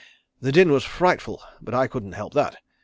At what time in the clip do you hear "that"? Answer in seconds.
2.33-2.57